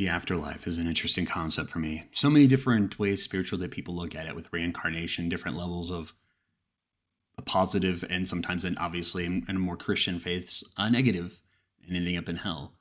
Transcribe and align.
The 0.00 0.08
afterlife 0.08 0.66
is 0.66 0.78
an 0.78 0.86
interesting 0.86 1.26
concept 1.26 1.68
for 1.68 1.78
me. 1.78 2.04
So 2.14 2.30
many 2.30 2.46
different 2.46 2.98
ways 2.98 3.22
spiritual 3.22 3.58
that 3.58 3.70
people 3.70 3.94
look 3.94 4.14
at 4.14 4.24
it 4.24 4.34
with 4.34 4.50
reincarnation, 4.50 5.28
different 5.28 5.58
levels 5.58 5.90
of 5.90 6.14
a 7.36 7.42
positive 7.42 8.02
and 8.08 8.26
sometimes 8.26 8.64
and 8.64 8.78
obviously 8.78 9.26
in, 9.26 9.44
more 9.60 9.76
Christian 9.76 10.18
faiths, 10.18 10.64
a 10.78 10.88
negative 10.88 11.42
and 11.86 11.94
ending 11.94 12.16
up 12.16 12.30
in 12.30 12.36
hell. 12.36 12.72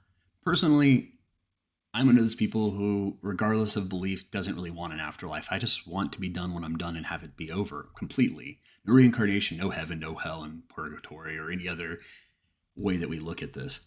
Personally, 0.46 1.16
I'm 1.94 2.06
one 2.06 2.16
of 2.16 2.22
those 2.22 2.36
people 2.36 2.72
who, 2.72 3.18
regardless 3.22 3.76
of 3.76 3.90
belief, 3.90 4.32
doesn't 4.32 4.56
really 4.56 4.72
want 4.72 4.94
an 4.94 5.02
afterlife. 5.02 5.50
I 5.52 5.60
just 5.60 5.86
want 5.86 6.14
to 6.14 6.22
be 6.22 6.30
done 6.30 6.54
when 6.54 6.64
I'm 6.64 6.78
done 6.78 6.96
and 6.96 7.08
have 7.08 7.26
it 7.26 7.36
be 7.36 7.52
over 7.52 7.90
completely. 7.98 8.62
No 8.86 8.94
reincarnation, 8.94 9.58
no 9.58 9.72
heaven, 9.72 10.00
no 10.00 10.16
hell, 10.16 10.44
and 10.44 10.70
purgatory, 10.70 11.38
or 11.38 11.52
any 11.52 11.68
other 11.68 12.00
way 12.78 12.96
that 12.96 13.10
we 13.10 13.20
look 13.20 13.44
at 13.44 13.52
this. 13.52 13.82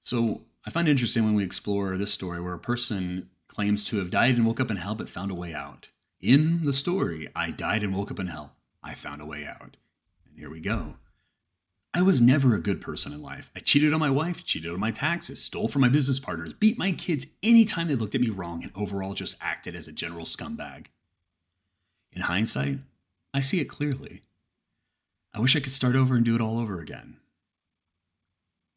So 0.00 0.42
I 0.66 0.70
find 0.70 0.88
it 0.88 0.92
interesting 0.92 1.24
when 1.24 1.34
we 1.34 1.44
explore 1.44 1.96
this 1.96 2.12
story 2.12 2.40
where 2.40 2.54
a 2.54 2.58
person 2.58 3.28
claims 3.48 3.84
to 3.84 3.98
have 3.98 4.10
died 4.10 4.36
and 4.36 4.46
woke 4.46 4.60
up 4.60 4.70
in 4.70 4.78
hell 4.78 4.94
but 4.94 5.08
found 5.08 5.30
a 5.30 5.34
way 5.34 5.52
out. 5.52 5.90
In 6.20 6.62
the 6.62 6.72
story, 6.72 7.28
I 7.36 7.50
died 7.50 7.82
and 7.82 7.94
woke 7.94 8.10
up 8.10 8.18
in 8.18 8.28
hell. 8.28 8.54
I 8.82 8.94
found 8.94 9.20
a 9.20 9.26
way 9.26 9.44
out. 9.46 9.76
And 10.26 10.38
here 10.38 10.50
we 10.50 10.60
go. 10.60 10.94
I 11.92 12.02
was 12.02 12.20
never 12.20 12.54
a 12.54 12.60
good 12.60 12.80
person 12.80 13.12
in 13.12 13.22
life. 13.22 13.52
I 13.54 13.60
cheated 13.60 13.92
on 13.92 14.00
my 14.00 14.10
wife, 14.10 14.44
cheated 14.44 14.72
on 14.72 14.80
my 14.80 14.90
taxes, 14.90 15.40
stole 15.40 15.68
from 15.68 15.82
my 15.82 15.88
business 15.88 16.18
partners, 16.18 16.52
beat 16.52 16.76
my 16.76 16.90
kids 16.92 17.26
anytime 17.42 17.86
they 17.86 17.94
looked 17.94 18.16
at 18.16 18.20
me 18.20 18.30
wrong, 18.30 18.64
and 18.64 18.72
overall 18.74 19.14
just 19.14 19.36
acted 19.40 19.76
as 19.76 19.86
a 19.86 19.92
general 19.92 20.24
scumbag. 20.24 20.86
In 22.12 22.22
hindsight, 22.22 22.78
I 23.32 23.40
see 23.40 23.60
it 23.60 23.66
clearly. 23.66 24.22
I 25.32 25.40
wish 25.40 25.54
I 25.54 25.60
could 25.60 25.72
start 25.72 25.94
over 25.94 26.16
and 26.16 26.24
do 26.24 26.34
it 26.34 26.40
all 26.40 26.58
over 26.58 26.80
again. 26.80 27.18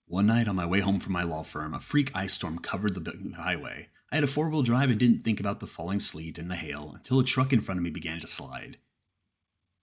One 0.10 0.28
night 0.28 0.48
on 0.48 0.56
my 0.56 0.66
way 0.66 0.80
home 0.80 1.02
from 1.02 1.12
my 1.12 1.24
law 1.24 1.44
firm, 1.44 1.74
a 1.74 1.82
freak 1.82 2.12
ice 2.16 2.34
storm 2.34 2.60
covered 2.60 2.96
the 2.96 3.34
highway. 3.36 3.90
I 4.10 4.16
had 4.16 4.24
a 4.24 4.28
four 4.28 4.50
wheel 4.50 4.62
drive 4.62 4.90
and 4.90 4.98
didn't 4.98 5.20
think 5.20 5.42
about 5.42 5.60
the 5.60 5.68
falling 5.68 6.00
sleet 6.00 6.38
and 6.38 6.50
the 6.50 6.56
hail 6.56 6.94
until 6.96 7.20
a 7.20 7.26
truck 7.26 7.52
in 7.52 7.60
front 7.60 7.78
of 7.78 7.84
me 7.84 7.90
began 7.90 8.22
to 8.22 8.28
slide. 8.28 8.78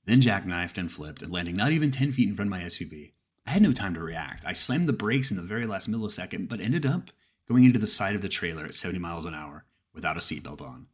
Then 0.07 0.23
jackknifed 0.23 0.79
and 0.79 0.91
flipped, 0.91 1.23
and 1.23 1.31
landing 1.31 1.57
not 1.57 1.73
even 1.73 1.91
10 1.91 2.13
feet 2.13 2.31
in 2.31 2.37
front 2.37 2.49
of 2.49 2.59
my 2.59 2.63
SUV. 2.63 3.13
I 3.47 3.51
had 3.51 3.61
no 3.61 3.73
time 3.73 3.93
to 3.95 4.01
react. 4.01 4.45
I 4.47 4.55
slammed 4.55 4.89
the 4.89 4.95
brakes 4.95 5.31
in 5.31 5.37
the 5.37 5.43
very 5.43 5.67
last 5.67 5.91
millisecond, 5.91 6.49
but 6.49 6.61
ended 6.61 6.87
up 6.87 7.11
going 7.47 7.65
into 7.65 7.79
the 7.79 7.87
side 7.87 8.15
of 8.15 8.23
the 8.23 8.29
trailer 8.31 8.65
at 8.65 8.75
70 8.75 8.99
miles 8.99 9.27
an 9.27 9.35
hour 9.35 9.67
without 9.93 10.17
a 10.17 10.21
seatbelt 10.21 10.63
on. 10.63 10.87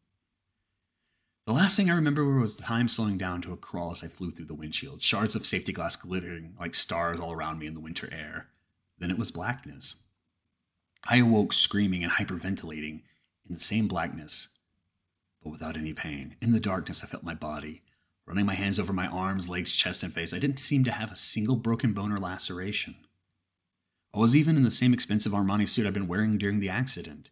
The 1.47 1.53
last 1.53 1.77
thing 1.77 1.89
I 1.89 1.95
remember 1.95 2.25
was 2.39 2.57
the 2.57 2.65
time 2.65 2.89
slowing 2.89 3.17
down 3.17 3.43
to 3.43 3.53
a 3.53 3.57
crawl 3.57 3.93
as 3.93 4.03
I 4.03 4.09
flew 4.09 4.33
through 4.33 4.47
the 4.47 4.55
windshield, 4.55 5.03
shards 5.03 5.37
of 5.37 5.47
safety 5.47 5.73
glass 5.73 5.95
glittering 5.95 6.55
like 6.59 6.75
stars 6.75 7.21
all 7.21 7.33
around 7.33 7.61
me 7.61 7.67
in 7.67 7.75
the 7.75 7.81
winter 7.81 8.09
air. 8.13 8.49
Then 9.01 9.11
it 9.11 9.19
was 9.19 9.33
blackness. 9.33 9.97
I 11.09 11.17
awoke 11.17 11.53
screaming 11.53 12.05
and 12.05 12.13
hyperventilating 12.13 13.01
in 13.49 13.55
the 13.55 13.59
same 13.59 13.89
blackness, 13.89 14.51
but 15.43 15.51
without 15.51 15.77
any 15.77 15.95
pain. 15.95 16.37
In 16.41 16.53
the 16.53 16.61
darkness, 16.61 17.03
I 17.03 17.09
felt 17.09 17.25
my 17.25 17.35
body 17.35 17.83
Running 18.31 18.47
my 18.47 18.55
hands 18.55 18.79
over 18.79 18.93
my 18.93 19.09
arms, 19.09 19.49
legs, 19.49 19.73
chest, 19.73 20.05
and 20.05 20.15
face, 20.15 20.33
I 20.33 20.39
didn't 20.39 20.61
seem 20.61 20.85
to 20.85 20.93
have 20.93 21.11
a 21.11 21.17
single 21.17 21.57
broken 21.57 21.93
bone 21.93 22.13
or 22.13 22.17
laceration. 22.17 22.95
I 24.15 24.21
was 24.21 24.37
even 24.37 24.57
in 24.57 24.63
the 24.63 24.71
same 24.71 24.95
expensive 24.95 25.33
Armani 25.33 25.69
suit 25.69 25.85
I'd 25.85 25.95
been 25.95 26.07
wearing 26.07 26.39
during 26.39 26.61
the 26.61 26.69
accident. 26.69 27.31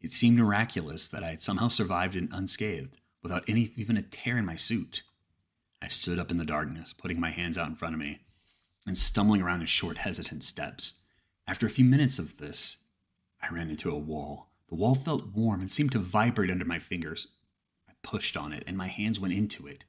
It 0.00 0.14
seemed 0.14 0.38
miraculous 0.38 1.06
that 1.08 1.22
I 1.22 1.28
had 1.28 1.42
somehow 1.42 1.68
survived 1.68 2.16
and 2.16 2.30
unscathed, 2.32 2.96
without 3.22 3.44
any 3.46 3.70
even 3.76 3.98
a 3.98 4.02
tear 4.02 4.38
in 4.38 4.46
my 4.46 4.56
suit. 4.56 5.02
I 5.82 5.88
stood 5.88 6.18
up 6.18 6.30
in 6.30 6.38
the 6.38 6.46
darkness, 6.46 6.94
putting 6.94 7.20
my 7.20 7.32
hands 7.32 7.58
out 7.58 7.68
in 7.68 7.74
front 7.74 7.94
of 7.94 8.00
me, 8.00 8.20
and 8.86 8.96
stumbling 8.96 9.42
around 9.42 9.60
in 9.60 9.66
short, 9.66 9.98
hesitant 9.98 10.44
steps. 10.44 10.94
After 11.46 11.66
a 11.66 11.70
few 11.70 11.84
minutes 11.84 12.18
of 12.18 12.38
this, 12.38 12.84
I 13.42 13.52
ran 13.52 13.70
into 13.70 13.90
a 13.90 13.98
wall. 13.98 14.50
The 14.68 14.76
wall 14.76 14.94
felt 14.94 15.34
warm 15.34 15.60
and 15.60 15.70
seemed 15.70 15.92
to 15.92 15.98
vibrate 15.98 16.50
under 16.50 16.64
my 16.64 16.78
fingers. 16.78 17.26
I 17.88 17.92
pushed 18.02 18.36
on 18.36 18.52
it, 18.52 18.64
and 18.66 18.76
my 18.76 18.88
hands 18.88 19.18
went 19.18 19.34
into 19.34 19.66
it. 19.66 19.84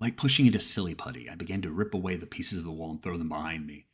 Like 0.00 0.16
pushing 0.16 0.46
into 0.46 0.60
silly 0.60 0.94
putty, 0.94 1.28
I 1.28 1.34
began 1.34 1.62
to 1.62 1.70
rip 1.70 1.94
away 1.94 2.16
the 2.16 2.26
pieces 2.26 2.58
of 2.58 2.64
the 2.64 2.70
wall 2.70 2.90
and 2.90 3.02
throw 3.02 3.18
them 3.18 3.28
behind 3.28 3.66
me, 3.66 3.86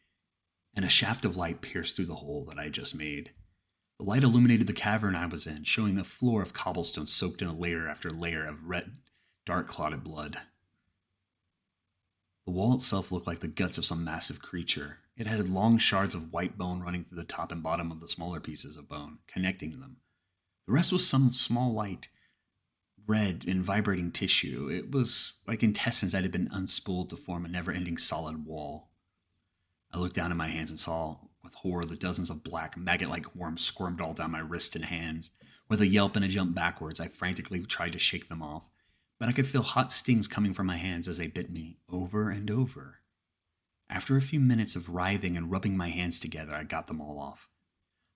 and 0.74 0.84
a 0.84 0.90
shaft 0.90 1.24
of 1.24 1.36
light 1.36 1.62
pierced 1.62 1.96
through 1.96 2.06
the 2.06 2.16
hole 2.16 2.44
that 2.46 2.58
I 2.58 2.64
had 2.64 2.72
just 2.72 2.94
made. 2.94 3.30
The 3.98 4.04
light 4.04 4.24
illuminated 4.24 4.66
the 4.66 4.72
cavern 4.72 5.14
I 5.14 5.26
was 5.26 5.46
in, 5.46 5.64
showing 5.64 5.96
a 5.96 6.04
floor 6.04 6.42
of 6.42 6.52
cobblestone 6.52 7.06
soaked 7.06 7.40
in 7.40 7.48
a 7.48 7.54
layer 7.54 7.88
after 7.88 8.10
layer 8.10 8.44
of 8.44 8.64
red, 8.64 8.96
dark 9.46 9.68
clotted 9.68 10.02
blood. 10.02 10.38
The 12.44 12.52
wall 12.52 12.74
itself 12.74 13.10
looked 13.10 13.26
like 13.26 13.40
the 13.40 13.48
guts 13.48 13.78
of 13.78 13.86
some 13.86 14.04
massive 14.04 14.42
creature. 14.42 14.98
It 15.16 15.26
had 15.26 15.48
long 15.48 15.78
shards 15.78 16.14
of 16.14 16.32
white 16.32 16.58
bone 16.58 16.80
running 16.80 17.04
through 17.04 17.16
the 17.16 17.24
top 17.24 17.52
and 17.52 17.62
bottom 17.62 17.90
of 17.90 18.00
the 18.00 18.08
smaller 18.08 18.40
pieces 18.40 18.76
of 18.76 18.88
bone, 18.88 19.18
connecting 19.26 19.80
them. 19.80 19.98
The 20.66 20.72
rest 20.72 20.92
was 20.92 21.06
some 21.06 21.30
small 21.30 21.72
light, 21.72 22.08
red 23.06 23.44
and 23.46 23.62
vibrating 23.62 24.10
tissue. 24.10 24.68
It 24.70 24.90
was 24.90 25.34
like 25.46 25.62
intestines 25.62 26.12
that 26.12 26.22
had 26.22 26.32
been 26.32 26.48
unspooled 26.48 27.10
to 27.10 27.16
form 27.16 27.44
a 27.44 27.48
never 27.48 27.70
ending 27.70 27.98
solid 27.98 28.44
wall. 28.44 28.90
I 29.92 29.98
looked 29.98 30.16
down 30.16 30.30
at 30.30 30.36
my 30.36 30.48
hands 30.48 30.70
and 30.70 30.80
saw 30.80 31.18
with 31.42 31.54
horror 31.54 31.84
the 31.84 31.96
dozens 31.96 32.30
of 32.30 32.42
black, 32.42 32.76
maggot 32.76 33.08
like 33.08 33.34
worms 33.34 33.62
squirmed 33.62 34.00
all 34.00 34.14
down 34.14 34.32
my 34.32 34.40
wrists 34.40 34.74
and 34.74 34.86
hands. 34.86 35.30
With 35.68 35.80
a 35.80 35.86
yelp 35.86 36.16
and 36.16 36.24
a 36.24 36.28
jump 36.28 36.54
backwards, 36.54 37.00
I 37.00 37.08
frantically 37.08 37.60
tried 37.60 37.92
to 37.92 37.98
shake 37.98 38.28
them 38.28 38.42
off, 38.42 38.68
but 39.24 39.30
I 39.30 39.32
could 39.32 39.46
feel 39.46 39.62
hot 39.62 39.90
stings 39.90 40.28
coming 40.28 40.52
from 40.52 40.66
my 40.66 40.76
hands 40.76 41.08
as 41.08 41.16
they 41.16 41.28
bit 41.28 41.50
me 41.50 41.78
over 41.88 42.28
and 42.28 42.50
over. 42.50 42.98
After 43.88 44.18
a 44.18 44.20
few 44.20 44.38
minutes 44.38 44.76
of 44.76 44.90
writhing 44.90 45.34
and 45.34 45.50
rubbing 45.50 45.78
my 45.78 45.88
hands 45.88 46.20
together, 46.20 46.54
I 46.54 46.64
got 46.64 46.88
them 46.88 47.00
all 47.00 47.18
off. 47.18 47.48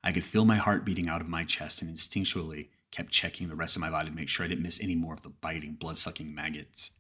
I 0.05 0.13
could 0.13 0.27
feel 0.27 0.45
my 0.45 0.57
heart 0.57 0.85
beating 0.85 1.09
out 1.09 1.23
of 1.23 1.27
my 1.27 1.45
chest 1.45 1.81
and 1.81 1.91
instinctually 1.91 2.69
kept 2.91 3.11
checking 3.11 3.49
the 3.49 3.57
rest 3.57 3.75
of 3.75 3.81
my 3.81 3.89
body 3.89 4.11
to 4.11 4.15
make 4.15 4.29
sure 4.29 4.45
I 4.45 4.51
didn't 4.51 4.65
miss 4.65 4.83
any 4.83 4.95
more 4.95 5.15
of 5.15 5.23
the 5.23 5.31
biting, 5.31 5.77
blood 5.81 5.97
sucking 5.97 6.35
maggots. 6.35 6.91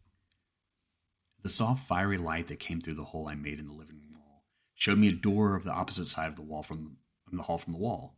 The 1.42 1.50
soft, 1.50 1.86
fiery 1.86 2.16
light 2.16 2.48
that 2.48 2.60
came 2.60 2.80
through 2.80 2.94
the 2.94 3.04
hole 3.04 3.28
I 3.28 3.34
made 3.34 3.58
in 3.58 3.66
the 3.66 3.75
living 3.75 3.96
room 3.96 4.14
wall 4.14 4.44
showed 4.75 4.96
me 4.96 5.08
a 5.08 5.12
door 5.12 5.54
of 5.54 5.64
the 5.64 5.72
opposite 5.72 6.06
side 6.06 6.28
of 6.28 6.36
the 6.36 6.40
wall 6.40 6.62
from 6.62 6.78
the, 6.78 6.90
from 7.28 7.36
the 7.36 7.44
hall 7.44 7.58
from 7.58 7.75
the 7.75 7.78
wall. 7.78 8.16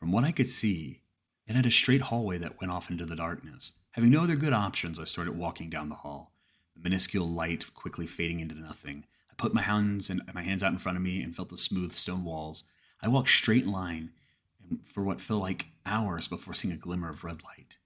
From 0.00 0.10
what 0.10 0.24
I 0.24 0.32
could 0.32 0.50
see, 0.50 1.02
it 1.46 1.54
had 1.54 1.66
a 1.66 1.70
straight 1.70 2.00
hallway 2.00 2.38
that 2.38 2.60
went 2.60 2.72
off 2.72 2.90
into 2.90 3.06
the 3.06 3.14
darkness. 3.14 3.76
Having 3.92 4.10
no 4.10 4.22
other 4.22 4.36
good 4.36 4.52
options, 4.52 5.00
I 5.00 5.04
started 5.04 5.36
walking 5.36 5.68
down 5.68 5.88
the 5.88 5.96
hall, 5.96 6.32
the 6.74 6.82
minuscule 6.82 7.28
light 7.28 7.74
quickly 7.74 8.06
fading 8.06 8.38
into 8.38 8.54
nothing. 8.54 9.04
I 9.30 9.34
put 9.36 9.52
my 9.52 9.62
hands 9.62 10.08
and 10.08 10.22
my 10.32 10.42
hands 10.42 10.62
out 10.62 10.72
in 10.72 10.78
front 10.78 10.96
of 10.96 11.02
me 11.02 11.22
and 11.22 11.34
felt 11.34 11.48
the 11.48 11.58
smooth 11.58 11.92
stone 11.92 12.24
walls. 12.24 12.62
I 13.02 13.08
walked 13.08 13.30
straight 13.30 13.64
in 13.64 13.72
line 13.72 14.10
for 14.84 15.02
what 15.02 15.20
felt 15.20 15.42
like 15.42 15.66
hours 15.84 16.28
before 16.28 16.54
seeing 16.54 16.72
a 16.72 16.76
glimmer 16.76 17.10
of 17.10 17.24
red 17.24 17.42
light. 17.42 17.78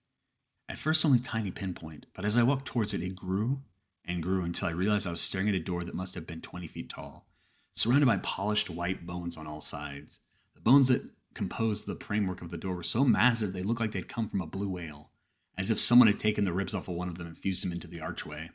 At 0.68 0.78
first, 0.78 1.04
only 1.06 1.18
tiny 1.18 1.50
pinpoint, 1.50 2.06
but 2.14 2.26
as 2.26 2.36
I 2.36 2.42
walked 2.42 2.66
towards 2.66 2.92
it, 2.92 3.02
it 3.02 3.16
grew 3.16 3.62
and 4.04 4.22
grew 4.22 4.44
until 4.44 4.68
I 4.68 4.72
realized 4.72 5.06
I 5.06 5.10
was 5.10 5.22
staring 5.22 5.48
at 5.48 5.54
a 5.54 5.60
door 5.60 5.84
that 5.84 5.94
must 5.94 6.14
have 6.14 6.26
been 6.26 6.42
20 6.42 6.66
feet 6.68 6.90
tall, 6.90 7.26
surrounded 7.74 8.06
by 8.06 8.18
polished 8.18 8.68
white 8.68 9.06
bones 9.06 9.36
on 9.36 9.46
all 9.46 9.62
sides. 9.62 10.20
The 10.54 10.60
bones 10.60 10.88
that 10.88 11.02
composed 11.32 11.86
the 11.86 11.96
framework 11.96 12.42
of 12.42 12.50
the 12.50 12.58
door 12.58 12.76
were 12.76 12.82
so 12.82 13.04
massive 13.04 13.52
they 13.52 13.62
looked 13.62 13.80
like 13.80 13.92
they'd 13.92 14.08
come 14.08 14.28
from 14.28 14.42
a 14.42 14.46
blue 14.46 14.68
whale, 14.68 15.10
as 15.56 15.70
if 15.70 15.80
someone 15.80 16.08
had 16.08 16.18
taken 16.18 16.44
the 16.44 16.52
ribs 16.52 16.74
off 16.74 16.88
of 16.88 16.94
one 16.94 17.08
of 17.08 17.18
them 17.18 17.26
and 17.26 17.38
fused 17.38 17.64
them 17.64 17.72
into 17.72 17.86
the 17.86 18.00
archway. 18.00 18.50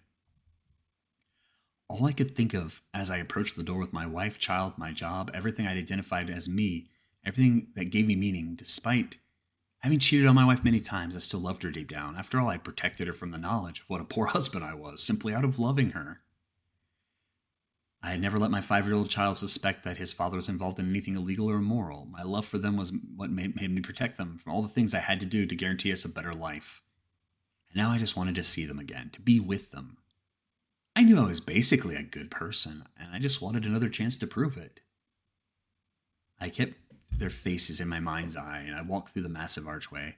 All 1.88 2.06
I 2.06 2.12
could 2.12 2.36
think 2.36 2.54
of 2.54 2.82
as 2.94 3.10
I 3.10 3.18
approached 3.18 3.56
the 3.56 3.64
door 3.64 3.80
with 3.80 3.94
my 3.94 4.06
wife, 4.06 4.38
child, 4.38 4.78
my 4.78 4.92
job, 4.92 5.32
everything 5.34 5.66
I'd 5.66 5.78
identified 5.78 6.30
as 6.30 6.48
me 6.48 6.90
everything 7.26 7.68
that 7.76 7.86
gave 7.86 8.08
me 8.08 8.16
meaning, 8.16 8.56
despite 8.56 9.18
having 9.80 10.00
cheated 10.00 10.28
on 10.28 10.36
my 10.36 10.46
wife 10.46 10.64
many 10.64 10.80
times, 10.80 11.16
I 11.16 11.20
still 11.20 11.40
loved 11.40 11.64
her 11.64 11.72
deep 11.72 11.90
down. 11.90 12.18
After 12.18 12.40
all, 12.40 12.50
I 12.50 12.58
protected 12.58 13.08
her 13.08 13.14
from 13.14 13.32
the 13.32 13.38
knowledge 13.38 13.82
of 13.82 13.90
what 13.90 14.02
a 14.02 14.06
poor 14.06 14.26
husband 14.28 14.64
I 14.64 14.74
was, 14.74 15.02
simply 15.02 15.34
out 15.34 15.46
of 15.46 15.60
loving 15.60 15.92
her. 15.92 16.22
I 18.02 18.12
had 18.12 18.22
never 18.22 18.40
let 18.40 18.52
my 18.52 18.62
five 18.62 18.86
year 18.86 18.96
old 18.96 19.10
child 19.10 19.38
suspect 19.38 19.84
that 19.84 19.98
his 19.98 20.14
father 20.14 20.38
was 20.38 20.48
involved 20.48 20.80
in 20.80 20.90
anything 20.90 21.18
illegal 21.18 21.50
or 21.50 21.58
immoral. 21.58 22.08
My 22.10 22.24
love 22.24 22.46
for 22.46 22.58
them 22.58 22.78
was 22.78 22.94
what 23.16 23.30
made, 23.30 23.60
made 23.60 23.72
me 23.72 23.82
protect 23.82 24.18
them 24.18 24.40
from 24.42 24.54
all 24.54 24.62
the 24.62 24.70
things 24.70 24.96
I 24.96 25.00
had 25.00 25.20
to 25.20 25.26
do 25.26 25.46
to 25.46 25.56
guarantee 25.56 25.92
us 25.92 26.06
a 26.06 26.10
better 26.10 26.32
life. 26.32 26.82
And 27.70 27.78
now 27.78 27.92
I 27.92 27.98
just 27.98 28.18
wanted 28.18 28.36
to 28.36 28.44
see 28.44 28.66
them 28.66 28.80
again, 28.80 29.10
to 29.14 29.22
be 29.22 29.40
with 29.40 29.72
them. 29.72 29.98
I 30.96 31.04
knew 31.04 31.20
I 31.20 31.28
was 31.28 31.40
basically 31.40 31.96
a 31.96 32.04
good 32.04 32.32
person, 32.32 32.86
and 33.00 33.14
I 33.14 33.20
just 33.20 33.42
wanted 33.42 33.66
another 33.66 33.90
chance 33.90 34.18
to 34.18 34.28
prove 34.28 34.58
it. 34.58 34.82
I 36.40 36.50
kept 36.50 36.74
their 37.12 37.30
faces 37.30 37.80
in 37.80 37.88
my 37.88 38.00
mind's 38.00 38.36
eye, 38.36 38.64
and 38.66 38.76
I 38.76 38.82
walked 38.82 39.10
through 39.10 39.24
the 39.24 39.30
massive 39.30 39.68
archway. 39.68 40.16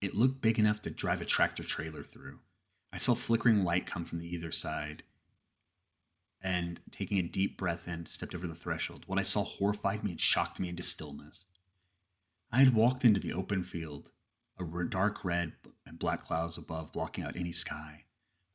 It 0.00 0.14
looked 0.14 0.40
big 0.40 0.58
enough 0.58 0.82
to 0.82 0.90
drive 0.90 1.20
a 1.20 1.24
tractor 1.24 1.62
trailer 1.62 2.02
through. 2.02 2.40
I 2.92 2.98
saw 2.98 3.14
flickering 3.14 3.64
light 3.64 3.86
come 3.86 4.04
from 4.04 4.18
the 4.18 4.34
either 4.34 4.52
side. 4.52 5.02
And 6.40 6.80
taking 6.90 7.18
a 7.18 7.22
deep 7.22 7.58
breath 7.58 7.88
in, 7.88 8.06
stepped 8.06 8.34
over 8.34 8.46
the 8.46 8.54
threshold. 8.54 9.04
What 9.06 9.18
I 9.18 9.22
saw 9.22 9.44
horrified 9.44 10.04
me 10.04 10.12
and 10.12 10.20
shocked 10.20 10.60
me 10.60 10.68
into 10.68 10.82
stillness. 10.82 11.46
I 12.52 12.58
had 12.58 12.74
walked 12.74 13.04
into 13.04 13.20
the 13.20 13.32
open 13.32 13.62
field, 13.62 14.10
a 14.58 14.84
dark 14.84 15.24
red 15.24 15.52
and 15.86 15.98
black 15.98 16.22
clouds 16.22 16.58
above 16.58 16.92
blocking 16.92 17.24
out 17.24 17.36
any 17.36 17.52
sky. 17.52 18.04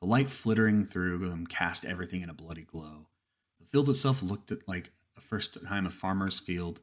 The 0.01 0.07
light 0.07 0.29
flittering 0.29 0.85
through 0.85 1.17
them 1.19 1.47
cast 1.47 1.85
everything 1.85 2.21
in 2.21 2.29
a 2.29 2.33
bloody 2.33 2.63
glow. 2.63 3.07
The 3.59 3.65
field 3.65 3.89
itself 3.89 4.21
looked 4.21 4.51
like 4.67 4.91
a 5.17 5.21
first 5.21 5.57
time 5.65 5.85
a 5.85 5.89
farmer's 5.89 6.39
field 6.39 6.81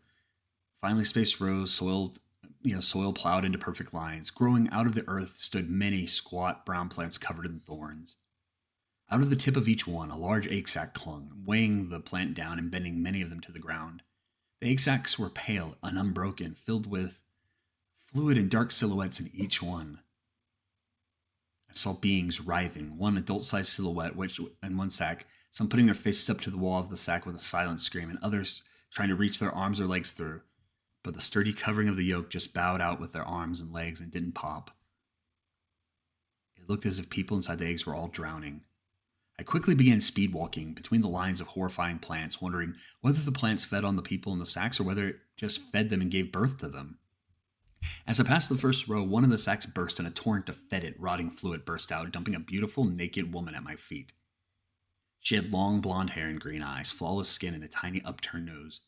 Finely 0.81 1.05
spaced 1.05 1.41
rows, 1.41 1.71
soiled 1.73 2.21
you 2.63 2.75
know, 2.75 2.81
soil 2.81 3.13
plowed 3.13 3.45
into 3.45 3.59
perfect 3.59 3.95
lines. 3.95 4.31
Growing 4.31 4.69
out 4.71 4.87
of 4.87 4.95
the 4.95 5.09
earth 5.09 5.37
stood 5.37 5.71
many 5.71 6.07
squat 6.07 6.67
brown 6.67 6.89
plants 6.89 7.19
covered 7.19 7.47
in 7.47 7.61
thorns. 7.61 8.17
Out 9.11 9.21
of 9.21 9.31
the 9.31 9.37
tip 9.37 9.57
of 9.57 9.69
each 9.69 9.87
one, 9.87 10.11
a 10.11 10.17
large 10.17 10.47
egg 10.47 10.69
sac 10.69 10.95
clung, 10.95 11.33
weighing 11.45 11.89
the 11.89 12.01
plant 12.01 12.35
down 12.35 12.59
and 12.59 12.71
bending 12.71 13.03
many 13.03 13.23
of 13.23 13.31
them 13.31 13.41
to 13.41 13.53
the 13.53 13.59
ground. 13.59 14.03
The 14.61 14.71
egg 14.71 14.81
sacs 14.81 15.19
were 15.19 15.31
pale 15.31 15.77
and 15.83 15.99
unbroken, 15.99 16.55
filled 16.55 16.87
with 16.87 17.21
fluid 18.13 18.37
and 18.37 18.51
dark 18.51 18.71
silhouettes 18.71 19.21
in 19.21 19.31
each 19.35 19.63
one. 19.63 20.01
I 21.69 21.73
saw 21.73 21.93
beings 21.93 22.41
writhing, 22.41 22.99
one 22.99 23.17
adult 23.17 23.45
sized 23.45 23.71
silhouette, 23.71 24.17
which 24.17 24.41
in 24.63 24.77
one 24.77 24.91
sack, 24.91 25.27
some 25.51 25.69
putting 25.69 25.87
their 25.87 25.95
faces 25.95 26.29
up 26.29 26.41
to 26.41 26.51
the 26.51 26.57
wall 26.57 26.81
of 26.81 26.91
the 26.91 26.97
sack 26.97 27.25
with 27.27 27.37
a 27.37 27.41
silent 27.41 27.81
scream, 27.81 28.11
and 28.11 28.19
others 28.23 28.63
trying 28.91 29.09
to 29.09 29.15
reach 29.15 29.39
their 29.39 29.53
arms 29.53 29.81
or 29.81 29.87
legs 29.87 30.13
through. 30.13 30.41
But 31.03 31.15
the 31.15 31.21
sturdy 31.21 31.53
covering 31.53 31.89
of 31.89 31.97
the 31.97 32.05
yoke 32.05 32.29
just 32.31 32.53
bowed 32.53 32.81
out 32.81 33.01
with 33.01 33.13
their 33.13 33.25
arms 33.25 33.61
and 33.61 33.73
legs 33.73 34.01
and 34.01 34.11
didn't 34.11 34.33
pop. 34.33 34.73
It 36.57 36.69
looked 36.69 36.87
as 36.87 36.99
if 36.99 37.09
people 37.09 37.37
inside 37.37 37.59
the 37.59 37.67
eggs 37.67 37.87
were 37.87 37.95
all 37.95 38.09
drowning. 38.09 38.63
I 39.39 39.43
quickly 39.43 39.75
began 39.75 40.03
speed 40.03 40.35
walking 40.35 40.75
between 40.75 41.01
the 41.01 41.09
lines 41.09 41.41
of 41.41 41.47
horrifying 41.49 41.99
plants, 41.99 42.43
wondering 42.43 42.75
whether 43.01 43.21
the 43.21 43.33
plants 43.33 43.65
fed 43.65 43.85
on 43.85 43.97
the 43.97 44.03
people 44.03 44.35
in 44.35 44.39
the 44.39 44.45
sacks 44.45 44.79
or 44.79 44.83
whether 44.83 45.09
it 45.09 45.17
just 45.37 45.63
fed 45.73 45.89
them 45.89 46.03
and 46.03 46.11
gave 46.11 46.33
birth 46.33 46.59
to 46.59 46.69
them. 46.69 46.99
As 48.07 48.19
I 48.19 48.25
passed 48.25 48.49
the 48.49 48.57
first 48.57 48.89
row, 48.89 49.03
one 49.03 49.25
of 49.25 49.31
the 49.31 49.39
sacks 49.39 49.67
burst 49.67 49.99
and 49.99 50.09
a 50.09 50.11
torrent 50.11 50.49
of 50.49 50.57
fetid, 50.57 50.97
rotting 50.99 51.31
fluid 51.31 51.65
burst 51.65 51.93
out, 51.93 52.11
dumping 52.11 52.35
a 52.35 52.41
beautiful, 52.41 52.85
naked 52.85 53.33
woman 53.33 53.55
at 53.55 53.63
my 53.63 53.77
feet. 53.77 54.13
She 55.21 55.37
had 55.37 55.53
long 55.53 55.81
blonde 55.81 56.11
hair 56.11 56.27
and 56.27 56.41
green 56.41 56.63
eyes, 56.63 56.91
flawless 56.91 57.29
skin, 57.29 57.55
and 57.55 57.63
a 57.63 57.69
tiny 57.69 58.03
upturned 58.05 58.47
nose. 58.47 58.81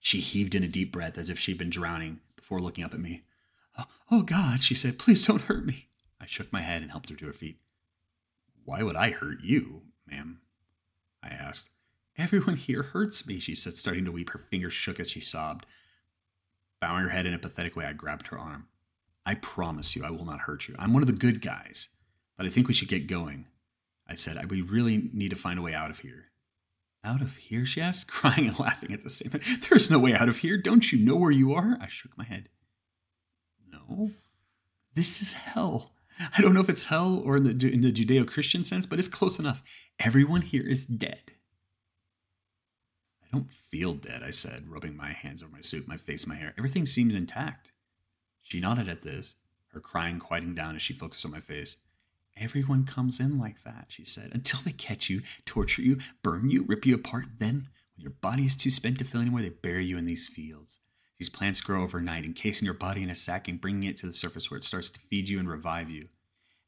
She 0.00 0.20
heaved 0.20 0.54
in 0.54 0.64
a 0.64 0.68
deep 0.68 0.90
breath 0.90 1.18
as 1.18 1.28
if 1.30 1.38
she'd 1.38 1.58
been 1.58 1.70
drowning 1.70 2.20
before 2.34 2.60
looking 2.60 2.84
up 2.84 2.94
at 2.94 3.00
me. 3.00 3.22
Oh, 3.78 3.84
oh 4.10 4.22
God, 4.22 4.62
she 4.62 4.74
said, 4.74 4.98
please 4.98 5.26
don't 5.26 5.42
hurt 5.42 5.66
me. 5.66 5.88
I 6.20 6.26
shook 6.26 6.52
my 6.52 6.62
head 6.62 6.82
and 6.82 6.90
helped 6.90 7.10
her 7.10 7.16
to 7.16 7.26
her 7.26 7.32
feet. 7.32 7.60
Why 8.64 8.82
would 8.82 8.96
I 8.96 9.10
hurt 9.10 9.42
you, 9.42 9.82
ma'am? 10.06 10.40
I 11.22 11.28
asked. 11.28 11.68
Everyone 12.18 12.56
here 12.56 12.82
hurts 12.82 13.26
me, 13.26 13.38
she 13.38 13.54
said, 13.54 13.76
starting 13.76 14.04
to 14.06 14.12
weep. 14.12 14.30
Her 14.30 14.38
fingers 14.38 14.72
shook 14.72 14.98
as 14.98 15.10
she 15.10 15.20
sobbed. 15.20 15.66
Bowing 16.80 17.04
her 17.04 17.10
head 17.10 17.26
in 17.26 17.34
a 17.34 17.38
pathetic 17.38 17.76
way, 17.76 17.84
I 17.84 17.92
grabbed 17.92 18.28
her 18.28 18.38
arm. 18.38 18.66
I 19.24 19.34
promise 19.34 19.96
you, 19.96 20.04
I 20.04 20.10
will 20.10 20.24
not 20.24 20.40
hurt 20.40 20.68
you. 20.68 20.76
I'm 20.78 20.92
one 20.92 21.02
of 21.02 21.08
the 21.08 21.12
good 21.12 21.40
guys, 21.40 21.88
but 22.36 22.46
I 22.46 22.48
think 22.48 22.68
we 22.68 22.74
should 22.74 22.88
get 22.88 23.06
going. 23.06 23.46
I 24.08 24.14
said, 24.14 24.50
we 24.50 24.60
really 24.60 25.10
need 25.12 25.30
to 25.30 25.36
find 25.36 25.58
a 25.58 25.62
way 25.62 25.74
out 25.74 25.90
of 25.90 26.00
here. 26.00 26.26
Out 27.02 27.22
of 27.22 27.36
here? 27.36 27.66
she 27.66 27.80
asked, 27.80 28.06
crying 28.10 28.48
and 28.48 28.58
laughing 28.58 28.92
at 28.92 29.02
the 29.02 29.10
same 29.10 29.30
time. 29.30 29.40
There's 29.68 29.90
no 29.90 29.98
way 29.98 30.14
out 30.14 30.28
of 30.28 30.38
here. 30.38 30.56
Don't 30.56 30.92
you 30.92 31.04
know 31.04 31.16
where 31.16 31.30
you 31.30 31.52
are? 31.54 31.76
I 31.80 31.88
shook 31.88 32.16
my 32.16 32.24
head. 32.24 32.48
No. 33.72 34.12
This 34.94 35.20
is 35.20 35.32
hell. 35.32 35.92
I 36.36 36.40
don't 36.40 36.54
know 36.54 36.60
if 36.60 36.70
it's 36.70 36.84
hell 36.84 37.20
or 37.24 37.36
in 37.36 37.42
the, 37.42 37.72
in 37.72 37.82
the 37.82 37.92
Judeo 37.92 38.26
Christian 38.26 38.64
sense, 38.64 38.86
but 38.86 38.98
it's 38.98 39.08
close 39.08 39.38
enough. 39.38 39.62
Everyone 39.98 40.42
here 40.42 40.66
is 40.66 40.86
dead. 40.86 41.32
I 43.26 43.36
don't 43.36 43.50
feel 43.50 43.94
dead, 43.94 44.22
I 44.22 44.30
said, 44.30 44.68
rubbing 44.68 44.96
my 44.96 45.12
hands 45.12 45.42
over 45.42 45.52
my 45.52 45.60
suit, 45.60 45.88
my 45.88 45.96
face, 45.96 46.26
my 46.26 46.36
hair. 46.36 46.54
Everything 46.56 46.86
seems 46.86 47.14
intact. 47.14 47.72
She 48.42 48.60
nodded 48.60 48.88
at 48.88 49.02
this, 49.02 49.34
her 49.72 49.80
crying 49.80 50.18
quieting 50.18 50.54
down 50.54 50.76
as 50.76 50.82
she 50.82 50.92
focused 50.92 51.24
on 51.24 51.32
my 51.32 51.40
face. 51.40 51.78
Everyone 52.36 52.84
comes 52.84 53.18
in 53.18 53.38
like 53.38 53.62
that, 53.64 53.86
she 53.88 54.04
said, 54.04 54.30
until 54.32 54.60
they 54.64 54.72
catch 54.72 55.08
you, 55.08 55.22
torture 55.44 55.82
you, 55.82 55.98
burn 56.22 56.50
you, 56.50 56.62
rip 56.62 56.86
you 56.86 56.94
apart. 56.94 57.26
Then, 57.38 57.68
when 57.96 58.02
your 58.02 58.10
body 58.10 58.44
is 58.44 58.54
too 58.54 58.70
spent 58.70 58.98
to 58.98 59.04
feel 59.04 59.22
anymore, 59.22 59.42
they 59.42 59.48
bury 59.48 59.86
you 59.86 59.96
in 59.96 60.06
these 60.06 60.28
fields. 60.28 60.80
These 61.18 61.30
plants 61.30 61.62
grow 61.62 61.82
overnight, 61.82 62.24
encasing 62.24 62.66
your 62.66 62.74
body 62.74 63.02
in 63.02 63.10
a 63.10 63.14
sack 63.14 63.48
and 63.48 63.60
bringing 63.60 63.84
it 63.84 63.96
to 63.98 64.06
the 64.06 64.12
surface 64.12 64.50
where 64.50 64.58
it 64.58 64.64
starts 64.64 64.90
to 64.90 65.00
feed 65.00 65.28
you 65.28 65.38
and 65.38 65.48
revive 65.48 65.88
you. 65.88 66.08